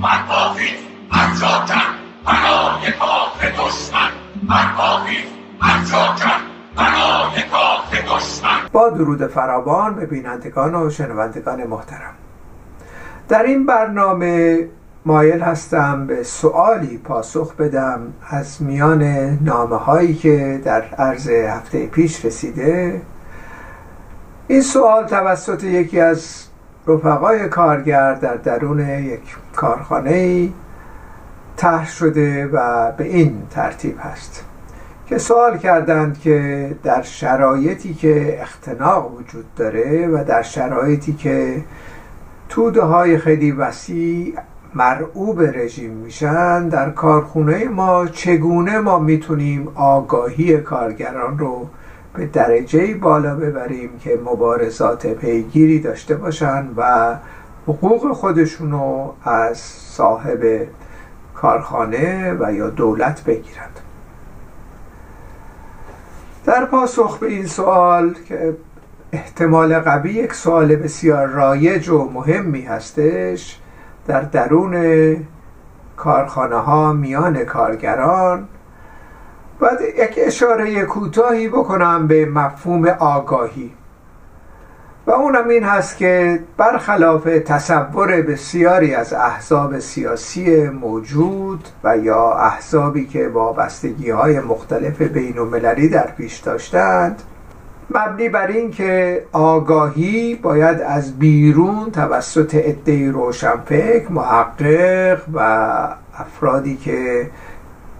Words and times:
مرباقی 0.00 0.70
ارزاکن 1.12 1.94
برای 2.26 2.92
کاخ 2.92 3.44
دشمن. 3.44 4.10
مرباقی 4.48 5.16
ارزاکن 5.62 6.40
برای 6.76 7.42
کاخ 7.50 7.94
دشمن. 7.94 8.68
با 8.72 8.90
درود 8.90 9.26
فراوان 9.26 9.94
به 9.94 10.06
بینندگان 10.06 10.74
و 10.74 10.90
شنوندگان 10.90 11.64
محترم. 11.64 12.14
در 13.28 13.42
این 13.42 13.66
برنامه 13.66 14.68
مایل 15.04 15.40
هستم 15.40 16.06
به 16.06 16.22
سوالی 16.22 16.98
پاسخ 16.98 17.54
بدم 17.54 18.00
از 18.30 18.62
میان 18.62 19.02
نامه 19.42 19.76
هایی 19.76 20.14
که 20.14 20.60
در 20.64 20.82
عرض 20.82 21.28
هفته 21.28 21.86
پیش 21.86 22.24
رسیده. 22.24 23.02
این 24.48 24.62
سوال 24.62 25.06
توسط 25.06 25.64
یکی 25.64 26.00
از 26.00 26.47
رفقای 26.88 27.48
کارگر 27.48 28.14
در 28.14 28.34
درون 28.34 28.80
یک 28.88 29.20
کارخانه 29.56 30.48
طرح 31.56 31.86
شده 31.86 32.46
و 32.46 32.92
به 32.92 33.04
این 33.04 33.42
ترتیب 33.50 33.96
هست 34.00 34.44
که 35.06 35.18
سوال 35.18 35.58
کردند 35.58 36.20
که 36.20 36.70
در 36.82 37.02
شرایطی 37.02 37.94
که 37.94 38.42
اختناق 38.42 39.14
وجود 39.14 39.54
داره 39.56 40.08
و 40.08 40.24
در 40.24 40.42
شرایطی 40.42 41.12
که 41.12 41.64
توده 42.48 42.82
های 42.82 43.18
خیلی 43.18 43.52
وسیع 43.52 44.38
مرعوب 44.74 45.42
رژیم 45.42 45.90
میشن 45.90 46.68
در 46.68 46.90
کارخونه 46.90 47.64
ما 47.64 48.06
چگونه 48.06 48.78
ما 48.78 48.98
می‌تونیم 48.98 49.68
آگاهی 49.74 50.56
کارگران 50.56 51.38
رو 51.38 51.68
به 52.18 52.26
درجه 52.26 52.94
بالا 52.94 53.34
ببریم 53.34 53.98
که 53.98 54.18
مبارزات 54.24 55.06
پیگیری 55.06 55.80
داشته 55.80 56.14
باشن 56.14 56.68
و 56.76 57.14
حقوق 57.66 58.12
خودشون 58.12 58.70
رو 58.70 59.14
از 59.24 59.58
صاحب 59.58 60.66
کارخانه 61.34 62.36
و 62.40 62.52
یا 62.52 62.70
دولت 62.70 63.24
بگیرند. 63.24 63.80
در 66.44 66.64
پاسخ 66.64 67.18
به 67.18 67.26
این 67.26 67.46
سوال 67.46 68.14
که 68.28 68.56
احتمال 69.12 69.78
قوی 69.78 70.10
یک 70.10 70.34
سوال 70.34 70.76
بسیار 70.76 71.26
رایج 71.26 71.88
و 71.88 72.10
مهمی 72.10 72.62
هستش 72.62 73.58
در 74.06 74.20
درون 74.20 75.16
کارخانه 75.96 76.56
ها 76.56 76.92
میان 76.92 77.44
کارگران 77.44 78.48
باید 79.60 79.80
یک 79.80 80.14
اشاره 80.16 80.84
کوتاهی 80.84 81.48
بکنم 81.48 82.06
به 82.06 82.26
مفهوم 82.26 82.88
آگاهی. 82.88 83.72
و 85.06 85.10
اونم 85.10 85.48
این 85.48 85.64
هست 85.64 85.96
که 85.96 86.40
برخلاف 86.56 87.24
تصور 87.24 88.22
بسیاری 88.22 88.94
از 88.94 89.12
احزاب 89.12 89.78
سیاسی 89.78 90.68
موجود 90.68 91.68
و 91.84 91.98
یا 91.98 92.32
احزابی 92.32 93.06
که 93.06 93.28
وابستگی 93.28 94.10
های 94.10 94.40
مختلف 94.40 95.02
بین 95.02 95.38
المللی 95.38 95.88
در 95.88 96.06
پیش 96.16 96.38
داشتند 96.38 97.22
مبنی 97.90 98.28
بر 98.28 98.46
این 98.46 98.70
که 98.70 99.22
آگاهی 99.32 100.34
باید 100.34 100.80
از 100.80 101.18
بیرون 101.18 101.90
توسط 101.90 102.54
عده 102.54 103.10
روشنفکر 103.10 104.08
محقق 104.10 105.20
و 105.34 105.40
افرادی 106.18 106.76
که 106.76 107.30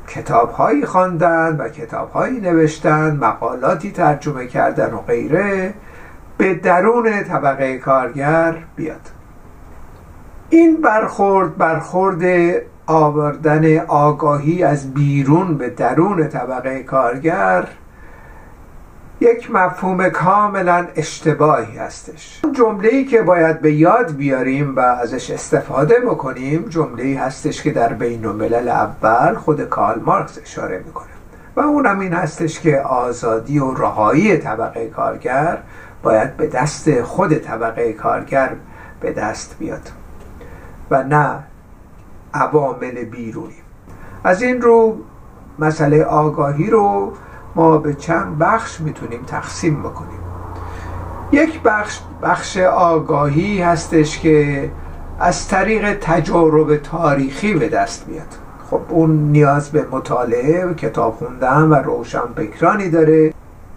کتاب 0.08 0.50
هایی 0.50 0.86
خواندن 0.86 1.56
و 1.58 1.68
کتاب 1.68 2.10
هایی 2.10 2.40
نوشتن 2.40 3.16
مقالاتی 3.16 3.90
ترجمه 3.90 4.46
کردن 4.46 4.94
و 4.94 4.98
غیره 4.98 5.74
به 6.38 6.54
درون 6.54 7.22
طبقه 7.22 7.78
کارگر 7.78 8.56
بیاد. 8.76 9.10
این 10.50 10.80
برخورد 10.80 11.56
برخورد 11.56 12.22
آوردن 12.86 13.78
آگاهی 13.78 14.62
از 14.62 14.94
بیرون 14.94 15.58
به 15.58 15.70
درون 15.70 16.28
طبقه 16.28 16.82
کارگر 16.82 17.68
یک 19.20 19.50
مفهوم 19.50 20.08
کاملا 20.08 20.86
اشتباهی 20.96 21.76
هستش. 21.76 22.40
جمله 22.56 22.88
ای 22.88 23.04
که 23.04 23.22
باید 23.22 23.60
به 23.60 23.72
یاد 23.72 24.16
بیاریم 24.16 24.76
و 24.76 24.80
ازش 24.80 25.30
استفاده 25.30 26.00
بکنیم 26.00 26.68
جمله 26.68 27.02
ای 27.02 27.14
هستش 27.14 27.62
که 27.62 27.70
در 27.70 27.92
بین 27.92 28.26
الملل 28.26 28.68
اول 28.68 29.34
خود 29.34 29.62
کارل 29.62 30.00
مارکس 30.00 30.38
اشاره 30.42 30.82
می‌کنه. 30.86 31.08
و 31.56 31.60
اونم 31.60 31.98
این 31.98 32.12
هستش 32.12 32.60
که 32.60 32.80
آزادی 32.80 33.58
و 33.58 33.74
رهایی 33.74 34.36
طبقه 34.36 34.88
کارگر 34.88 35.58
باید 36.02 36.36
به 36.36 36.46
دست 36.46 37.02
خود 37.02 37.38
طبقه 37.38 37.92
کارگر 37.92 38.50
به 39.00 39.12
دست 39.12 39.56
بیاد 39.58 39.90
و 40.90 41.02
نه 41.02 41.38
عوامل 42.34 43.04
بیرونی. 43.04 43.54
از 44.24 44.42
این 44.42 44.62
رو 44.62 44.98
مسئله 45.58 46.04
آگاهی 46.04 46.70
رو 46.70 47.12
ما 47.54 47.78
به 47.78 47.94
چند 47.94 48.38
بخش 48.38 48.80
می‌تونیم 48.80 49.20
تقسیم 49.26 49.82
بکنیم. 49.82 50.18
یک 51.32 51.62
بخش 51.62 52.00
بخش 52.22 52.56
آگاهی 52.56 53.62
هستش 53.62 54.18
که 54.18 54.70
از 55.20 55.48
طریق 55.48 55.98
تجارب 56.00 56.76
تاریخی 56.76 57.54
به 57.54 57.68
دست 57.68 58.08
میاد. 58.08 58.26
خب 58.70 58.80
اون 58.88 59.10
نیاز 59.10 59.70
به 59.70 59.86
مطالعه 59.90 60.66
و 60.66 60.74
کتاب 60.74 61.14
خوندن 61.14 61.62
و 61.62 61.74
روشن 61.74 62.32
بکرانی 62.36 62.90
داره 62.90 63.34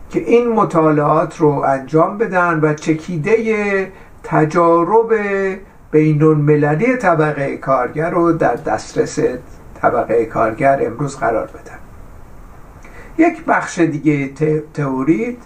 که 0.09 0.19
این 0.19 0.51
مطالعات 0.53 1.37
رو 1.37 1.49
انجام 1.49 2.17
بدن 2.17 2.59
و 2.61 2.73
چکیده 2.73 3.91
تجارب 4.23 5.13
بین 5.91 6.23
المللی 6.23 6.97
طبقه 6.97 7.57
کارگر 7.57 8.09
رو 8.09 8.31
در 8.31 8.55
دسترس 8.55 9.19
طبقه 9.81 10.25
کارگر 10.25 10.79
امروز 10.85 11.17
قرار 11.17 11.47
بدن. 11.47 11.90
یک 13.21 13.45
بخش 13.45 13.79
دیگه 13.79 14.29
تئوری 14.73 15.37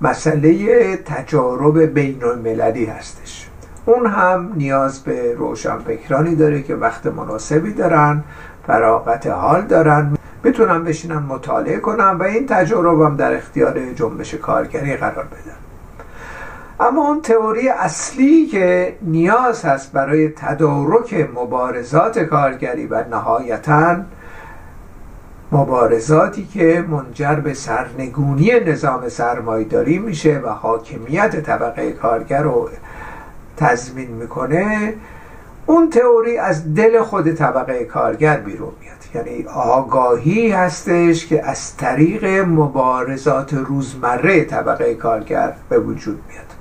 مسئله 0.00 0.96
تجارب 0.96 1.80
بین 1.80 2.24
المللی 2.24 2.84
هستش. 2.84 3.48
اون 3.86 4.06
هم 4.06 4.52
نیاز 4.56 5.00
به 5.00 5.34
روشنفکرانی 5.34 6.34
داره 6.34 6.62
که 6.62 6.74
وقت 6.74 7.06
مناسبی 7.06 7.72
دارن 7.72 8.24
فراغت 8.66 9.26
حال 9.26 9.62
دارن 9.62 10.16
بتونن 10.44 10.84
بشینن 10.84 11.18
مطالعه 11.18 11.78
کنن 11.78 12.10
و 12.10 12.22
این 12.22 12.46
تجارب 12.46 13.00
هم 13.00 13.16
در 13.16 13.34
اختیار 13.34 13.92
جنبش 13.92 14.34
کارگری 14.34 14.96
قرار 14.96 15.24
بدن. 15.24 15.58
اما 16.80 17.08
اون 17.08 17.22
تئوری 17.22 17.68
اصلی 17.68 18.46
که 18.46 18.96
نیاز 19.02 19.64
هست 19.64 19.92
برای 19.92 20.28
تدارک 20.28 21.28
مبارزات 21.34 22.18
کارگری 22.18 22.86
و 22.86 23.04
نهایتاً 23.10 23.96
مبارزاتی 25.52 26.46
که 26.46 26.84
منجر 26.88 27.34
به 27.34 27.54
سرنگونی 27.54 28.60
نظام 28.60 29.08
سرمایداری 29.08 29.98
میشه 29.98 30.40
و 30.44 30.48
حاکمیت 30.48 31.40
طبقه 31.40 31.92
کارگر 31.92 32.42
رو 32.42 32.68
تضمین 33.56 34.10
می‌کنه 34.10 34.94
اون 35.66 35.90
تئوری 35.90 36.38
از 36.38 36.74
دل 36.74 37.02
خود 37.02 37.34
طبقه 37.34 37.84
کارگر 37.84 38.36
بیرون 38.36 38.72
میاد. 38.80 39.26
یعنی 39.26 39.44
آگاهی 39.46 40.50
هستش 40.50 41.26
که 41.26 41.46
از 41.46 41.76
طریق 41.76 42.24
مبارزات 42.46 43.54
روزمره 43.54 44.44
طبقه 44.44 44.94
کارگر 44.94 45.52
به 45.68 45.78
وجود 45.78 46.20
میاد. 46.28 46.57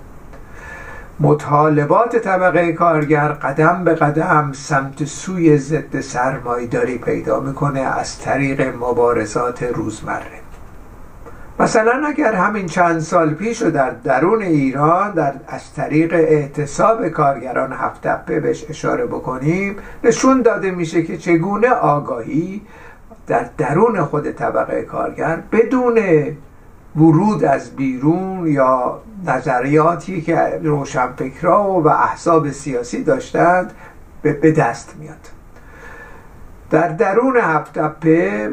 مطالبات 1.20 2.16
طبقه 2.16 2.74
کارگر 2.74 3.28
قدم 3.28 3.84
به 3.84 3.96
قدم 3.96 4.52
سمت 4.54 5.04
سوی 5.04 5.58
ضد 5.58 6.00
سرمایداری 6.00 6.98
پیدا 6.98 7.40
می‌کنه 7.40 7.80
از 7.80 8.20
طریق 8.20 8.76
مبارزات 8.76 9.64
روزمره. 9.64 10.48
مثلا 11.60 12.08
اگر 12.08 12.34
همین 12.34 12.66
چند 12.66 13.00
سال 13.00 13.34
پیش 13.34 13.62
و 13.62 13.72
در 13.72 13.90
درون 13.90 14.42
ایران 14.42 15.12
در 15.12 15.34
از 15.48 15.74
طریق 15.74 16.14
اعتصاب 16.14 17.08
کارگران 17.08 17.74
هفت 17.74 18.26
بهش 18.26 18.66
اشاره 18.70 19.06
بکنیم 19.06 19.76
نشون 20.04 20.42
داده 20.42 20.72
میشه 20.72 21.04
که 21.04 21.18
چگونه 21.18 21.70
آگاهی 21.70 22.62
در 23.28 23.50
درون 23.58 24.02
خود 24.02 24.32
طبقه 24.32 24.82
کارگر 24.82 25.40
بدون 25.52 25.98
ورود 26.98 27.44
از 27.44 27.76
بیرون 27.76 28.48
یا 28.48 29.02
نظریاتی 29.26 30.22
که 30.22 30.60
روشنفکرا 30.64 31.64
و 31.64 31.88
احزاب 31.88 32.52
سیاسی 32.52 33.04
داشتند 33.04 33.72
به 34.22 34.52
دست 34.52 34.96
میاد. 35.00 35.30
در 36.70 36.88
درون 36.88 37.38
هفت 37.38 37.78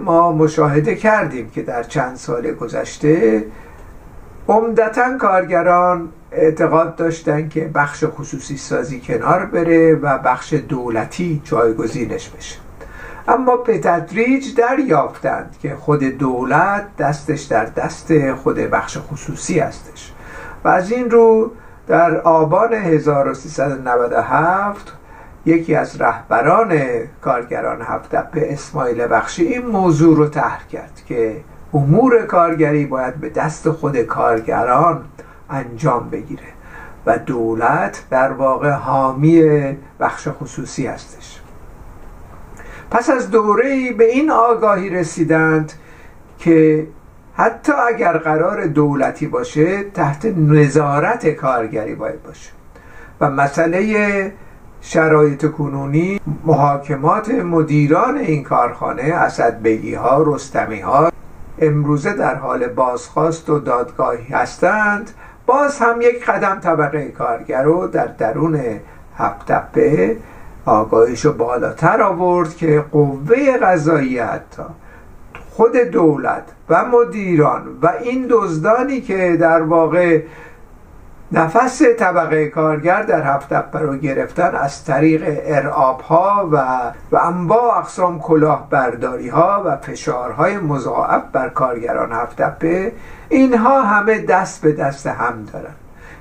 ما 0.01 0.33
مشاهده 0.33 0.95
کردیم 0.95 1.51
که 1.51 1.63
در 1.63 1.83
چند 1.83 2.17
سال 2.17 2.53
گذشته 2.53 3.45
عمدتا 4.49 5.19
کارگران 5.19 6.09
اعتقاد 6.33 6.97
داشتند 6.97 7.51
که 7.51 7.71
بخش 7.75 8.05
خصوصی 8.05 8.57
سازی 8.57 9.01
کنار 9.01 9.47
بره 9.47 9.95
و 9.95 10.19
بخش 10.19 10.53
دولتی 10.53 11.43
جایگزینش 11.45 12.29
بشه. 12.29 12.57
اما 13.29 13.57
به 13.57 13.79
تدریج 13.79 14.55
دریافتند 14.57 15.57
که 15.63 15.77
خود 15.77 16.05
دولت 16.05 16.97
دستش 16.97 17.43
در 17.43 17.65
دست 17.65 18.33
خود 18.33 18.57
بخش 18.57 18.99
خصوصی 18.99 19.59
هستش. 19.59 20.13
و 20.65 20.69
از 20.69 20.93
این 20.93 21.11
رو 21.11 21.51
در 21.87 22.21
آبان 22.21 22.73
1397 22.73 24.93
یکی 25.47 25.75
از 25.75 26.01
رهبران 26.01 26.81
کارگران 27.21 27.83
هفتپه 27.83 28.49
اسماعیل 28.51 29.07
بخشی 29.07 29.45
این 29.45 29.67
موضوع 29.67 30.17
رو 30.17 30.29
طرح 30.29 30.67
کرد 30.67 31.03
که 31.09 31.37
امور 31.75 32.27
کارگری 32.27 32.87
باید 32.87 33.15
به 33.15 33.29
دست 33.29 33.71
خود 33.71 33.99
کارگران 33.99 35.05
انجام 35.51 36.11
بگیره 36.11 36.43
و 37.07 37.19
دولت 37.19 38.03
در 38.11 38.33
واقع 38.33 38.71
حامی 38.71 39.43
بخش 40.01 40.29
خصوصی 40.29 40.87
هستش. 40.87 41.41
پس 42.95 43.11
از 43.11 43.31
دوره 43.31 43.93
به 43.93 44.05
این 44.05 44.31
آگاهی 44.31 44.91
رسیدند 44.91 45.73
که 46.39 46.87
حتی 47.37 47.73
اگر 47.73 48.19
قرار 48.19 48.67
دولتی 48.67 49.27
باشه 49.27 49.83
تحت 49.83 50.25
نظارت 50.25 51.29
کارگری 51.29 51.95
باید 51.95 52.23
باشه. 52.23 52.51
و 53.21 53.31
مسئله 53.31 54.33
شرایط 54.81 55.47
کنونی 55.51 56.21
محاکمات 56.45 57.31
مدیران 57.31 58.19
این 58.19 58.43
کارخانه 58.43 59.03
اسدبگی 59.03 59.95
ها 59.95 60.23
رستمی 60.23 60.81
ها 60.81 61.11
امروزه 61.59 62.13
در 62.13 62.35
حال 62.35 62.67
بازخواست 62.67 63.51
و 63.51 63.59
دادگاهی 63.59 64.33
هستند 64.33 65.11
باز 65.47 65.79
هم 65.79 66.01
یک 66.01 66.25
قدم 66.25 66.61
طبقه 66.61 67.09
کارگر 67.09 67.63
رو 67.63 67.87
در 67.87 68.07
درون 68.07 68.61
هفتپه 69.19 70.17
آگاهیشو 70.67 71.33
بالاتر 71.33 72.03
آورد 72.03 72.57
که 72.57 72.85
قوه 72.93 73.57
قضایی 73.57 74.19
حتی 74.19 74.63
خود 75.51 75.77
دولت 75.77 76.45
و 76.69 76.85
مدیران 76.85 77.63
و 77.83 77.93
این 78.03 78.27
دزدانی 78.31 79.01
که 79.01 79.37
در 79.41 79.63
واقع 79.63 80.23
نفس 81.33 81.83
طبقه 81.99 82.49
کارگر 82.49 83.03
در 83.03 83.23
هفت 83.23 83.53
رو 83.75 83.97
گرفتن 83.97 84.55
از 84.55 84.85
طریق 84.85 85.23
ارعاب 85.27 86.01
ها 86.01 86.49
و 86.53 86.57
و 87.13 87.17
انواع 87.17 87.79
اقسام 87.79 88.21
کلاهبرداری 88.21 89.29
ها 89.29 89.63
و 89.67 89.77
فشارهای 89.77 90.59
مضاعف 90.59 91.23
بر 91.33 91.49
کارگران 91.49 92.13
هفت 92.13 92.43
اینها 93.29 93.83
همه 93.83 94.19
دست 94.19 94.63
به 94.63 94.73
دست 94.73 95.07
هم 95.07 95.45
دارن. 95.53 95.75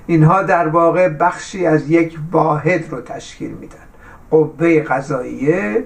اینها 0.07 0.43
در 0.43 0.67
واقع 0.67 1.09
بخشی 1.09 1.65
از 1.65 1.89
یک 1.89 2.17
واحد 2.31 2.91
رو 2.91 3.01
تشکیل 3.01 3.51
میدن. 3.51 3.82
قوه 4.33 4.79
قضاییه 4.79 5.85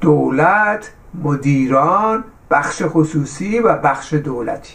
دولت 0.00 0.92
مدیران 1.22 2.24
بخش 2.50 2.82
خصوصی 2.86 3.58
و 3.58 3.76
بخش 3.78 4.14
دولتی. 4.14 4.74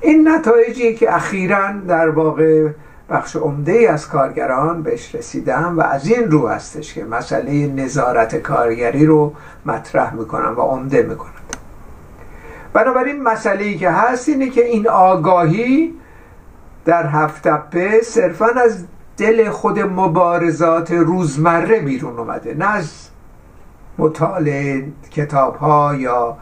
این 0.00 0.28
نتایجی 0.28 0.94
که 0.94 1.14
اخیرا 1.14 1.72
در 1.88 2.08
واقع 2.08 2.68
بخش 3.10 3.36
عمده 3.36 3.90
از 3.90 4.08
کارگران 4.08 4.82
بهش 4.82 5.14
رسیدن 5.14 5.64
و 5.64 5.80
از 5.80 6.06
این 6.06 6.30
رو 6.30 6.48
هستش 6.48 6.94
که 6.94 7.04
مسئله 7.04 7.66
نظارت 7.66 8.36
کارگری 8.36 9.06
رو 9.06 9.32
مطرح 9.66 10.14
می‌کنن 10.14 10.48
و 10.48 10.60
عمده 10.60 11.02
می‌کنن 11.02 11.32
بنابراین 12.72 13.22
مسئله 13.22 13.64
ای 13.64 13.78
که 13.78 13.90
هست 13.90 14.28
اینه 14.28 14.48
که 14.48 14.64
این 14.64 14.88
آگاهی 14.88 15.94
در 16.84 17.06
هفتپه 17.06 18.00
صرفا 18.00 18.46
از 18.46 18.84
دل 19.18 19.50
خود 19.50 19.78
مبارزات 19.78 20.90
روزمره 20.90 21.80
بیرون 21.80 22.18
اومده 22.18 22.54
نه 22.54 22.64
از 22.64 23.08
مطالعه 23.98 24.84
کتاب 25.10 25.56
ها 25.56 25.94
یا 25.94 26.36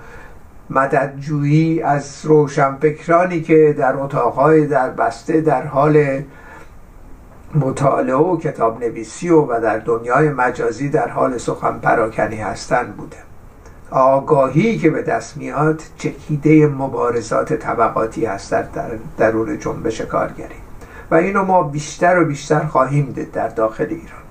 مددجویی 0.70 1.82
از 1.82 2.26
روشنفکرانی 2.26 3.40
که 3.40 3.74
در 3.78 3.96
اتاقهای 3.96 4.66
در 4.66 4.90
بسته 4.90 5.40
در 5.40 5.66
حال 5.66 6.22
مطالعه 7.54 8.16
و 8.16 8.36
کتاب 8.36 8.84
نویسی 8.84 9.28
و, 9.28 9.40
و 9.40 9.60
در 9.60 9.78
دنیای 9.78 10.28
مجازی 10.28 10.88
در 10.88 11.08
حال 11.08 11.38
سخن 11.38 11.78
پراکنی 11.78 12.36
هستند 12.36 12.96
بوده. 12.96 13.16
آگاهی 13.90 14.78
که 14.78 14.90
به 14.90 15.02
دست 15.02 15.36
میاد 15.36 15.82
چکیده 15.98 16.66
مبارزات 16.66 17.52
طبقاتی 17.52 18.24
هست 18.24 18.50
در 18.50 18.64
درون 19.18 19.58
جنبش 19.58 20.00
کارگری. 20.00 20.65
و 21.10 21.14
اینو 21.14 21.44
ما 21.44 21.62
بیشتر 21.62 22.18
و 22.18 22.24
بیشتر 22.24 22.60
خواهیم 22.60 23.12
دید 23.14 23.32
در 23.32 23.48
داخل 23.48 23.86
ایران. 23.88 24.26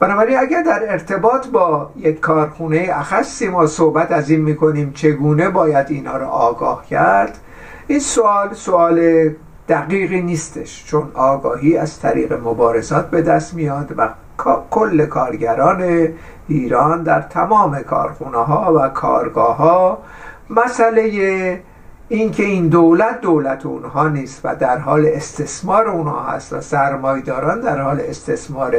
بنابراین 0.00 0.38
اگر 0.38 0.62
در 0.62 0.92
ارتباط 0.92 1.46
با 1.46 1.90
یک 1.96 2.20
کارخونه 2.20 2.88
اخصی 2.92 3.48
ما 3.48 3.66
صحبت 3.66 4.12
از 4.12 4.30
این 4.30 4.40
می‌کنیم 4.40 4.92
چگونه 4.92 5.50
باید 5.50 5.86
اینها 5.90 6.16
رو 6.16 6.26
آگاه 6.26 6.86
کرد؟ 6.86 7.38
این 7.86 8.00
سوال 8.00 8.54
سوال 8.54 9.28
دقیقی 9.68 10.22
نیستش 10.22 10.84
چون 10.84 11.10
آگاهی 11.14 11.76
از 11.76 12.00
طریق 12.00 12.32
مبارزات 12.32 13.10
به 13.10 13.22
دست 13.22 13.54
میاد 13.54 13.94
و 13.96 14.08
کل 14.70 15.06
کارگران 15.06 16.08
ایران 16.48 17.02
در 17.02 17.20
تمام 17.20 17.82
کارخونه 17.82 18.38
ها 18.38 18.74
و 18.74 18.88
کارگاه 18.88 19.56
ها 19.56 19.98
مسئله 20.50 21.62
اینکه 22.08 22.44
این 22.44 22.68
دولت 22.68 23.20
دولت 23.20 23.66
اونها 23.66 24.08
نیست 24.08 24.40
و 24.44 24.56
در 24.56 24.78
حال 24.78 25.06
استثمار 25.06 25.88
اونها 25.88 26.22
هست 26.22 26.52
و 26.52 26.60
سرمایداران 26.60 27.60
در 27.60 27.80
حال 27.80 28.00
استثمار 28.00 28.76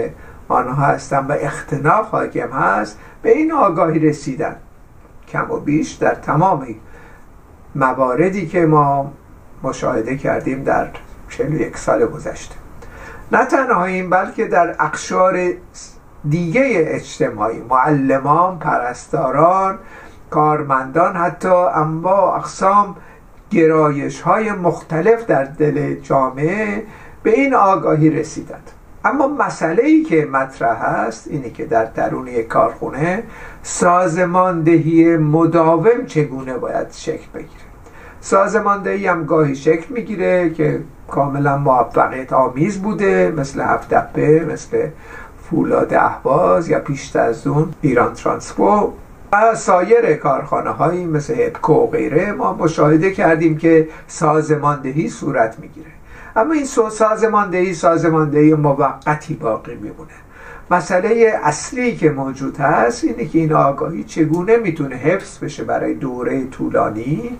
آنها 0.47 0.85
هستن 0.85 1.25
و 1.25 1.35
اختناق 1.39 2.05
حاکم 2.05 2.51
هست 2.51 2.99
به 3.21 3.31
این 3.31 3.51
آگاهی 3.51 3.99
رسیدن. 3.99 4.55
کم 5.27 5.51
و 5.51 5.59
بیش 5.59 5.91
در 5.91 6.15
تمام 6.15 6.67
مواردی 7.75 8.47
که 8.47 8.65
ما 8.65 9.11
مشاهده 9.63 10.17
کردیم 10.17 10.63
در 10.63 10.87
41 11.29 11.77
سال 11.77 12.05
گذشته. 12.05 12.55
نه 13.31 13.45
تنها 13.45 13.85
این 13.85 14.09
بلکه 14.09 14.45
در 14.45 14.75
اقشار 14.79 15.51
دیگه 16.29 16.83
اجتماعی 16.87 17.59
معلمان 17.59 18.59
پرستاران 18.59 19.79
کارمندان 20.29 21.15
حتی 21.15 21.47
انواع 21.75 22.37
اقسام 22.37 22.95
گرایش 23.49 24.21
های 24.21 24.51
مختلف 24.51 25.25
در 25.25 25.43
دل 25.43 25.95
جامعه 25.95 26.83
به 27.23 27.31
این 27.31 27.53
آگاهی 27.53 28.09
رسیدند. 28.09 28.71
اما 29.05 29.27
مسئله 29.27 29.83
ای 29.83 30.03
که 30.03 30.25
مطرح 30.31 30.81
است 30.81 31.27
اینه 31.27 31.49
که 31.49 31.65
در 31.65 31.85
درون 31.85 32.27
یک 32.27 32.47
کارخونه 32.47 33.23
سازماندهی 33.63 35.17
مداوم 35.17 36.05
چگونه 36.07 36.57
باید 36.57 36.87
شکل 36.91 37.27
بگیره. 37.33 37.69
سازماندهی 38.21 39.07
هم 39.07 39.25
گاهی 39.25 39.55
شکل 39.55 39.93
می‌گیره 39.93 40.49
که 40.49 40.81
کاملا 41.07 41.57
موفقیت 41.57 42.33
آمیز 42.33 42.81
بوده 42.81 43.33
مثل 43.37 43.61
هفتپه 43.61 44.47
مثل 44.53 44.87
فولاد 45.49 45.93
احواز 45.93 46.69
یا 46.69 46.79
پیشتر 46.79 47.19
از 47.19 47.47
اون 47.47 47.73
ایران 47.81 48.13
ترانسپو 48.13 48.93
و 49.33 49.55
سایر 49.55 50.13
کارخانه 50.13 50.69
هایی 50.69 51.05
مثل 51.05 51.41
هپکو 51.41 51.73
و 51.73 51.87
غیره 51.87 52.31
ما 52.31 52.53
مشاهده 52.53 53.11
کردیم 53.11 53.57
که 53.57 53.87
سازماندهی 54.07 55.09
صورت 55.09 55.59
می‌گیره. 55.59 55.91
اما 56.35 56.53
این 56.53 56.65
سازماندهی 56.89 57.73
سازماندهی 57.73 58.53
موقتی 58.53 59.33
باقی 59.33 59.75
میمونه. 59.75 60.11
مسئله 60.71 61.39
اصلی 61.43 61.95
که 61.95 62.09
موجود 62.09 62.57
هست 62.57 63.03
اینه 63.03 63.25
که 63.25 63.39
این 63.39 63.53
آگاهی 63.53 64.03
چگونه 64.03 64.57
می‌تونه 64.57 64.95
حفظ 64.95 65.43
بشه 65.43 65.63
برای 65.63 65.93
دوره 65.93 66.45
طولانی 66.45 67.37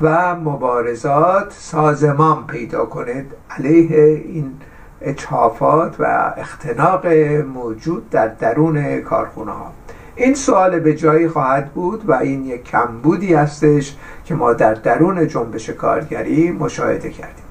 و 0.00 0.34
مبارزات 0.34 1.52
سازمان 1.52 2.46
پیدا 2.46 2.84
کنه 2.84 3.26
علیه 3.50 4.04
این 4.04 4.52
اچافات 5.00 5.96
و 5.98 6.32
اختناق 6.36 7.06
موجود 7.54 8.10
در 8.10 8.28
درون 8.28 9.00
کارخونه 9.00 9.52
ها 9.52 9.72
این 10.16 10.34
سوال 10.34 10.80
به 10.80 10.94
جایی 10.94 11.28
خواهد 11.28 11.72
بود 11.72 12.08
و 12.08 12.12
این 12.12 12.44
یک 12.44 12.64
کمبودی 12.64 13.34
هستش 13.34 13.96
که 14.24 14.34
ما 14.34 14.52
در 14.52 14.74
درون 14.74 15.28
جنبش 15.28 15.70
کارگری 15.70 16.50
مشاهده 16.50 17.10
کردیم. 17.10 17.44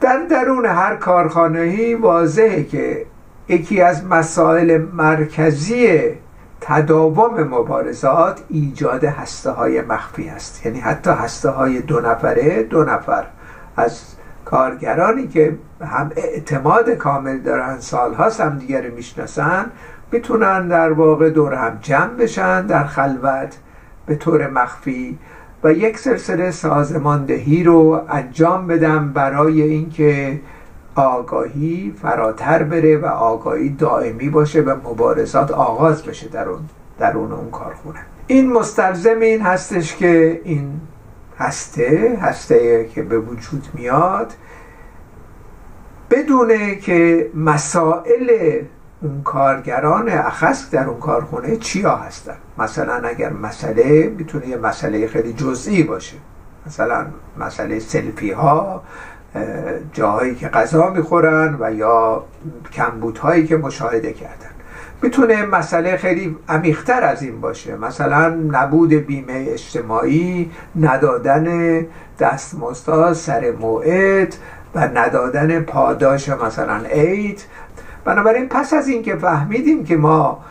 در 0.00 0.18
درون 0.30 0.66
هر 0.66 0.96
کارخانه‌ای 0.96 1.94
واضحه 1.94 2.64
که 2.64 3.06
یکی 3.48 3.80
از 3.80 4.06
مسائل 4.06 4.78
مرکزی 4.92 6.00
تداوم 6.60 7.42
مبارزات 7.42 8.40
ایجاد 8.48 9.04
هسته 9.04 9.50
های 9.50 9.80
مخفی 9.80 10.28
است. 10.28 10.66
یعنی 10.66 10.80
حتی 10.80 11.10
هسته 11.10 11.48
های 11.48 11.80
دو 11.80 12.00
نفره 12.00 12.62
دو 12.62 12.84
نفر 12.84 13.24
از 13.76 14.00
کارگرانی 14.44 15.28
که 15.28 15.56
هم 15.80 16.10
اعتماد 16.16 16.90
کامل 16.90 17.38
دارن 17.38 17.80
سالهاست 17.80 18.40
هم 18.40 18.58
دیگر 18.58 18.90
می‌شناسن 18.90 19.70
می‌تونن 20.12 20.68
در 20.68 20.92
واقع 20.92 21.30
دور 21.30 21.54
هم 21.54 21.78
جمع 21.82 22.14
بشن 22.14 22.66
در 22.66 22.84
خلوت 22.84 23.56
به 24.06 24.16
طور 24.16 24.50
مخفی 24.50 25.18
و 25.64 25.72
یک 25.72 25.98
سلسله 25.98 26.50
سازماندهی 26.50 27.64
رو 27.64 28.02
انجام 28.08 28.66
بدم 28.66 29.12
برای 29.12 29.62
اینکه 29.62 30.40
آگاهی 30.94 31.94
فراتر 32.02 32.62
بره 32.62 32.96
و 32.96 33.06
آگاهی 33.06 33.68
دائمی 33.68 34.28
باشه 34.28 34.60
و 34.60 34.70
مبارزات 34.70 35.50
آغاز 35.50 36.02
بشه 36.02 36.28
در 36.28 36.48
اون 36.48 36.60
درون 36.98 37.32
اون 37.32 37.50
کارخونه. 37.50 37.98
این 38.26 38.52
مستلزم 38.52 39.20
این 39.20 39.40
هستش 39.40 39.96
که 39.96 40.40
این 40.44 40.80
هسته 41.38 42.18
هسته 42.22 42.88
که 42.94 43.02
به 43.02 43.18
وجود 43.18 43.66
میاد 43.74 44.32
بدونه 46.10 46.76
که 46.76 47.30
مسائل 47.34 48.60
اون 49.02 49.22
کارگران 49.22 50.08
اخص 50.08 50.70
در 50.70 50.84
اون 50.84 51.00
کارخونه 51.00 51.56
چیا 51.56 51.96
هستن؟ 51.96 52.36
مثلا 52.58 52.94
اگر 52.94 53.32
مسئله 53.32 54.12
می‌تونه 54.18 54.48
یه 54.48 54.56
مسئله 54.56 55.06
خیلی 55.06 55.32
جزئی 55.32 55.82
باشه. 55.82 56.16
مثلا 56.66 57.06
مسئله 57.38 57.78
سلفی 57.78 58.30
ها 58.30 58.82
جاهایی 59.92 60.34
که 60.34 60.48
غذا 60.48 60.90
می‌خورن 60.90 61.56
و 61.60 61.72
یا 61.74 62.24
کمبودهایی 62.72 63.46
که 63.46 63.56
مشاهده 63.56 64.12
کردن. 64.12 64.50
می‌تونه 65.02 65.46
مسئله 65.46 65.96
خیلی 65.96 66.36
عمیقتر 66.48 67.04
از 67.04 67.22
این 67.22 67.40
باشه. 67.40 67.76
مثلا 67.76 68.28
نبود 68.28 68.92
بیمه 68.92 69.46
اجتماعی 69.48 70.50
ندادن 70.80 71.86
دستمزدها 72.18 73.14
سر 73.14 73.50
موعد 73.60 74.34
و 74.74 74.88
ندادن 74.94 75.60
پاداش 75.60 76.28
مثلا 76.28 76.76
عید 76.76 77.44
بنابراین 78.10 78.48
پس 78.48 78.74
از 78.74 78.88
اینکه 78.88 79.16
فهمیدیم 79.16 79.84
که 79.84 79.96
ما 79.96 80.44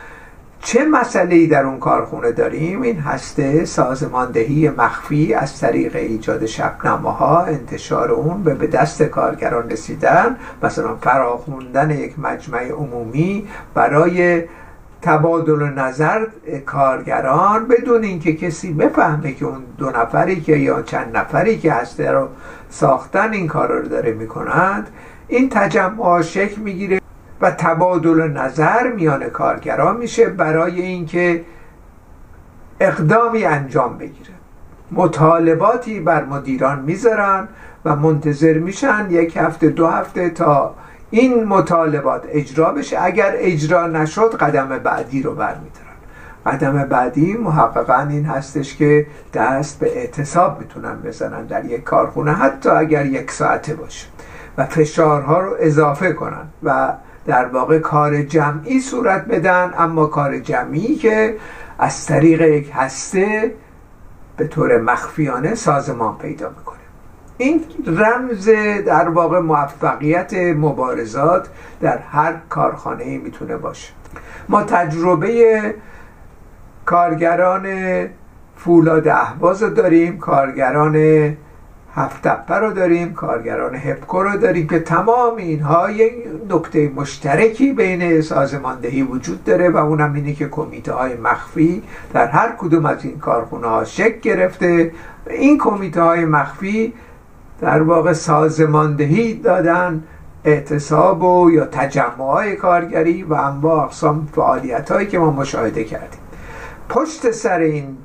چه 0.61 0.85
مسئله 0.85 1.47
در 1.47 1.65
اون 1.65 1.79
کارخونه 1.79 2.31
داریم 2.31 2.81
این 2.81 2.99
هسته 2.99 3.65
سازماندهی 3.65 4.69
مخفی 4.69 5.33
از 5.33 5.59
طریق 5.59 5.95
ایجاد 5.95 6.45
شبنامه 6.45 7.11
ها 7.11 7.41
انتشار 7.41 8.11
اون 8.11 8.43
به 8.43 8.67
دست 8.67 9.03
کارگران 9.03 9.69
رسیدن 9.69 10.35
مثلا 10.63 10.95
فراخوندن 10.95 11.91
یک 11.91 12.19
مجمع 12.19 12.69
عمومی 12.69 13.47
برای 13.73 14.43
تبادل 15.01 15.63
نظر 15.63 16.25
کارگران 16.65 17.67
بدون 17.67 18.03
اینکه 18.03 18.33
کسی 18.33 18.73
بفهمه 18.73 19.33
که 19.33 19.45
اون 19.45 19.63
دو 19.77 19.89
نفری 19.89 20.41
که 20.41 20.55
یا 20.55 20.81
چند 20.81 21.17
نفری 21.17 21.59
که 21.59 21.73
هسته 21.73 22.11
رو 22.11 22.27
ساختن 22.69 23.33
این 23.33 23.47
کار 23.47 23.71
رو 23.71 23.87
داره 23.87 24.11
می‌کنند 24.11 24.87
این 25.27 25.49
تجمع 25.49 26.21
شکل 26.21 26.61
می‌گیره. 26.61 26.99
و 27.41 27.51
تبادل 27.51 28.27
نظر 28.27 28.91
میان 28.91 29.29
کارگران 29.29 29.97
میشه 29.97 30.29
برای 30.29 30.81
اینکه 30.81 31.45
اقدامی 32.79 33.45
انجام 33.45 33.97
بگیره. 33.97 34.29
مطالباتی 34.91 35.99
بر 35.99 36.25
مدیران 36.25 36.79
می‌ذارن 36.79 37.47
و 37.85 37.95
منتظر 37.95 38.57
میشن 38.57 39.07
یک 39.09 39.37
هفته 39.37 39.69
دو 39.69 39.87
هفته 39.87 40.29
تا 40.29 40.75
این 41.09 41.43
مطالبات 41.43 42.23
اجرا 42.29 42.71
بشه. 42.71 43.03
اگر 43.03 43.31
اجرا 43.35 43.87
نشد 43.87 44.35
قدم 44.35 44.67
بعدی 44.67 45.21
رو 45.21 45.35
برمیدارن. 45.35 45.85
قدم 46.45 46.83
بعدی 46.83 47.33
محققا 47.33 48.07
این 48.09 48.25
هستش 48.25 48.75
که 48.75 49.07
دست 49.33 49.79
به 49.79 49.97
اعتصاب 49.97 50.59
می‌تونن 50.59 50.95
بزنن 51.01 51.45
در 51.45 51.65
یک 51.65 51.83
کارخونه 51.83 52.33
حتی 52.33 52.69
اگر 52.69 53.05
یک 53.05 53.31
ساعته 53.31 53.73
باشه 53.73 54.07
و 54.57 54.65
فشارها 54.65 55.39
رو 55.39 55.55
اضافه 55.59 56.13
کنن 56.13 56.47
و 56.63 56.93
در 57.29 57.45
واقع 57.45 57.79
کار 57.79 58.21
جمعی 58.21 58.79
صورت 58.79 59.25
بدن 59.25 59.73
اما 59.77 60.05
کار 60.05 60.39
جمعی 60.39 60.95
که 60.95 61.35
از 61.79 62.05
طریق 62.05 62.41
یک 62.41 62.71
هسته 62.73 63.53
به 64.37 64.47
طور 64.47 64.81
مخفیانه 64.81 65.55
سازمان 65.55 66.17
پیدا 66.17 66.49
می‌کنه. 66.49 66.79
این 67.37 67.61
رمز 67.87 68.49
در 68.85 69.09
واقع 69.09 69.39
موفقیت 69.39 70.33
مبارزات 70.33 71.49
در 71.81 71.97
هر 71.97 72.33
کارخانه 72.49 73.17
می‌تونه 73.17 73.57
باشه. 73.57 73.93
ما 74.49 74.63
تجربه 74.63 75.75
کارگران 76.85 77.67
فولاد 78.55 79.07
اهواز 79.07 79.59
داریم 79.59 80.17
کارگران 80.17 80.95
هفت 81.95 82.27
رو 82.51 82.73
داریم 82.73 83.13
کارگران 83.13 83.75
هپکو 83.75 84.23
رو 84.23 84.37
داریم 84.37 84.67
که 84.67 84.79
تمام 84.79 85.35
اینها 85.35 85.91
یک 85.91 86.13
نکته 86.49 86.91
مشترکی 86.95 87.73
بین 87.73 88.21
سازماندهی 88.21 89.03
وجود 89.03 89.43
داره 89.43 89.69
و 89.69 89.77
اونم 89.77 90.13
اینه 90.13 90.33
که 90.33 90.47
کمیته 90.47 90.93
های 90.93 91.13
مخفی 91.13 91.83
در 92.13 92.27
هر 92.27 92.55
کدوم 92.57 92.85
از 92.85 93.05
این 93.05 93.19
کارخونه 93.19 93.67
ها 93.67 93.83
شکل 93.83 94.19
گرفته. 94.19 94.91
این 95.29 95.57
کمیته 95.57 96.01
های 96.01 96.25
مخفی 96.25 96.93
در 97.61 97.81
واقع 97.81 98.13
سازماندهی 98.13 99.33
دادن 99.33 100.03
اعتصاب 100.45 101.23
و 101.23 101.51
یا 101.51 101.65
تجمع 101.65 102.31
های 102.31 102.55
کارگری 102.55 103.23
و 103.23 103.33
انواع 103.33 103.83
اقسام 103.83 104.27
فعالیت 104.35 104.91
هایی 104.91 105.07
که 105.07 105.19
ما 105.19 105.31
مشاهده 105.31 105.83
کردیم. 105.83 106.19
پشت 106.89 107.31
سر 107.31 107.59
این 107.59 107.97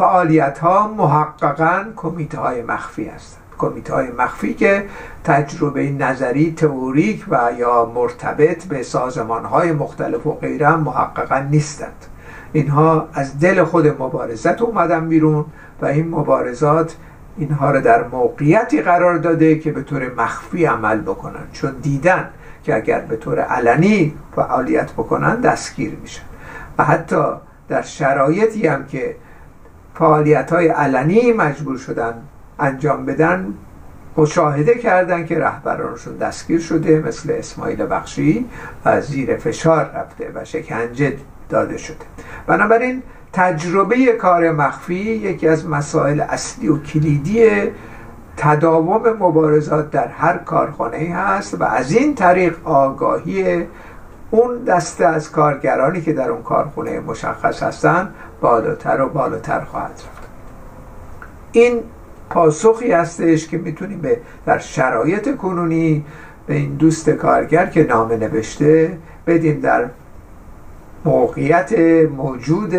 فعالیت 0.00 0.58
ها 0.58 0.88
محققا 0.88 1.84
کمیته 1.96 2.38
های 2.38 2.62
مخفی 2.62 3.04
هستند. 3.04 3.42
کمیته 3.58 3.94
های 3.94 4.10
مخفی 4.10 4.54
که 4.54 4.84
تجربه 5.24 5.90
نظری 5.90 6.54
تئوریک 6.56 7.24
و 7.30 7.50
یا 7.58 7.92
مرتبط 7.94 8.64
به 8.64 8.82
سازمان 8.82 9.44
های 9.44 9.72
مختلف 9.72 10.26
و 10.26 10.32
غیره 10.32 10.76
محققا 10.76 11.38
نیستند. 11.38 12.06
اینها 12.52 13.08
از 13.12 13.40
دل 13.40 13.64
خود 13.64 13.86
مبارزت 13.86 14.62
اومدن 14.62 15.08
بیرون 15.08 15.44
و 15.82 15.86
این 15.86 16.08
مبارزات 16.08 16.96
اینها 17.36 17.70
رو 17.70 17.80
در 17.80 18.08
موقعیتی 18.08 18.82
قرار 18.82 19.18
داده 19.18 19.58
که 19.58 19.72
به 19.72 19.82
طور 19.82 20.14
مخفی 20.14 20.64
عمل 20.64 21.00
بکنن. 21.00 21.44
چون 21.52 21.72
دیدن 21.82 22.28
که 22.64 22.76
اگر 22.76 23.00
به 23.00 23.16
طور 23.16 23.40
علنی 23.40 24.14
فعالیت 24.36 24.92
بکنن 24.92 25.40
دستگیر 25.40 25.96
میشن. 26.02 26.22
و 26.78 26.84
حتی 26.84 27.24
در 27.68 27.82
شرایطی 27.82 28.66
هم 28.66 28.86
که 28.86 29.16
فعالیت 30.00 30.52
های 30.52 30.68
علنی 30.68 31.32
مجبور 31.32 31.78
شدن 31.78 32.14
انجام 32.58 33.06
بدن 33.06 33.54
مشاهده 34.16 34.74
کردن 34.74 35.26
که 35.26 35.38
رهبرانشون 35.38 36.16
دستگیر 36.16 36.60
شده 36.60 37.02
مثل 37.06 37.32
اسماعیل 37.38 37.86
بخشی 37.90 38.46
و 38.84 39.00
زیر 39.00 39.36
فشار 39.36 39.90
رفته 39.94 40.32
و 40.34 40.44
شکنجه 40.44 41.16
داده 41.48 41.76
شده. 41.76 41.96
بنابراین 42.46 43.02
تجربه 43.32 44.06
کار 44.06 44.52
مخفی 44.52 44.94
یکی 44.94 45.48
از 45.48 45.68
مسائل 45.68 46.20
اصلی 46.20 46.68
و 46.68 46.78
کلیدی 46.78 47.48
تداوم 48.36 49.08
مبارزات 49.08 49.90
در 49.90 50.08
هر 50.08 50.36
کارخانه 50.36 51.14
هست 51.14 51.60
و 51.60 51.64
از 51.64 51.92
این 51.92 52.14
طریق 52.14 52.56
آگاهی 52.64 53.66
اون 54.30 54.64
دسته 54.64 55.06
از 55.06 55.30
کارگرانی 55.30 56.00
که 56.00 56.12
در 56.12 56.30
اون 56.30 56.42
کارخونه 56.42 57.00
مشخص 57.00 57.62
هستند 57.62 58.14
بالاتر 58.40 59.00
و 59.00 59.08
بالاتر 59.08 59.60
خواهد 59.60 59.90
رفت. 59.90 60.28
این 61.52 61.80
پاسخی 62.30 62.92
هستش 62.92 63.48
که 63.48 63.58
می‌تونیم 63.58 64.00
به 64.00 64.20
در 64.46 64.58
شرایط 64.58 65.36
کنونی 65.36 66.04
به 66.46 66.54
این 66.54 66.74
دوست 66.74 67.10
کارگر 67.10 67.66
که 67.66 67.84
نامه 67.84 68.16
نوشته 68.16 68.98
بدیم 69.26 69.60
در 69.60 69.88
موقعیت 71.04 71.72
موجود 72.16 72.74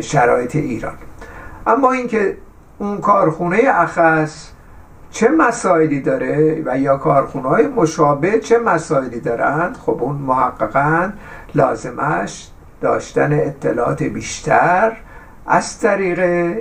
شرایط 0.00 0.56
ایران. 0.56 0.94
اما 1.66 1.92
اینکه 1.92 2.36
اون 2.78 3.00
کارخونه 3.00 3.58
اخص 3.68 4.50
چه 5.14 5.28
مسائلی 5.28 6.00
داره 6.00 6.62
و 6.66 6.78
یا 6.78 6.96
کارخونه 6.96 7.48
های 7.48 7.66
مشابه 7.66 8.38
چه 8.40 8.58
مسائلی 8.58 9.20
دارند 9.20 9.76
خب 9.76 9.98
اون 10.00 10.16
محققا 10.16 11.12
لازمش 11.54 12.48
داشتن 12.80 13.32
اطلاعات 13.32 14.02
بیشتر 14.02 14.92
از 15.46 15.80
طریق 15.80 16.18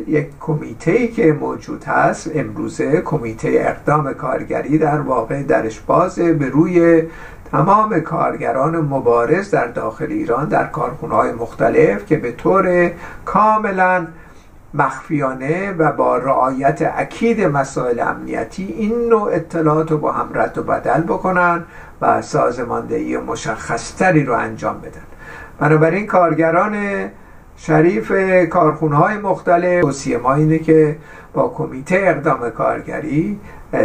یک 0.07 0.27
کمیته 0.39 1.07
که 1.07 1.33
موجود 1.33 1.83
هست. 1.83 2.31
امروزه 2.36 3.01
کمیته 3.01 3.50
اقدام 3.53 4.13
کارگری 4.13 4.77
در 4.77 5.01
واقع 5.01 5.43
درش 5.43 5.79
بازه 5.79 6.33
به 6.33 6.50
روی 6.50 7.03
تمام 7.51 8.00
کارگران 8.00 8.75
مبارز 8.77 9.51
در 9.51 9.67
داخل 9.67 10.12
ایران 10.12 10.50
در 10.50 10.67
کارخونه 10.67 11.15
های 11.15 11.31
مختلف 11.31 12.05
که 12.05 12.17
به 12.17 12.31
طور 12.31 12.91
کاملا 13.25 14.07
مخفیانه 14.74 15.72
و 15.72 15.92
با 15.92 16.18
رعایت 16.18 16.94
اکید 16.98 17.42
مسائل 17.42 18.00
امنیتی 18.00 18.63
این 18.63 19.10
نوع 19.10 19.34
اطلاعات 19.34 19.92
رو 19.92 19.98
با 19.98 20.12
هم 20.12 20.30
رد 20.34 20.58
و 20.58 20.63
بدل 20.63 21.01
بکنن 21.01 21.63
و 22.01 22.22
سازماندهی 22.22 23.18
مشخصتری 23.18 24.24
رو 24.24 24.34
انجام 24.34 24.80
بدن. 24.82 25.03
بنابراین 25.60 26.08
کارگران 26.08 27.10
شریف 27.58 28.12
کارخونه 28.50 28.96
های 28.96 29.18
مختلف 29.18 29.82
توصیه 29.82 30.18
ما 30.18 30.34
اینه 30.34 30.60
که 30.60 30.98
با 31.34 31.50
کمیته 31.50 31.96
اقدام 32.03 32.50
کارگری 32.50 33.39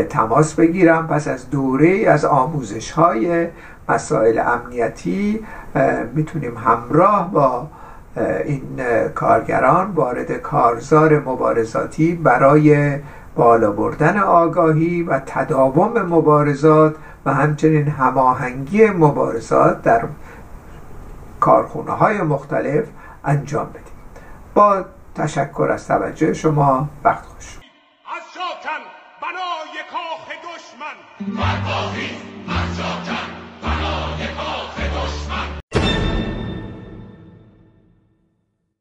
تماس 0.09 0.55
بگیرم 0.55 1.07
پس 1.07 1.29
از 1.29 1.51
دوره 1.51 2.05
از 2.09 2.25
آموزش 2.25 2.91
های 2.91 3.47
مسائل 3.89 4.39
امنیتی 4.39 5.45
می‌تونیم 6.15 6.57
همراه 6.57 7.33
با 7.33 7.67
این 8.45 8.81
کارگران 9.15 9.91
وارد 9.91 10.33
کارزار 10.33 11.21
مبارزاتی 11.21 12.15
برای 12.15 12.99
بالا 13.37 13.73
بردن 13.73 14.19
آگاهی 14.19 15.03
و 15.03 15.19
تداوم 15.19 16.03
مبارزات 16.03 16.97
و 17.25 17.35
همچنین 17.35 17.89
هماهنگی 17.89 18.87
مبارزات 18.87 19.83
در 19.83 20.05
کارخونه 21.41 21.91
های 21.91 22.23
مختلف 22.23 22.85
انجام 23.25 23.67
بدیم. 23.67 23.83
با 24.55 24.85
تشکر 25.15 25.69
از 25.73 25.89
توجه 25.89 26.35
شما 26.35 26.89
وقت 27.05 27.25
خوش. 27.25 27.47
از 27.47 28.23
بنای 29.23 29.79
کاخ 29.93 30.29
دشمن. 30.45 30.97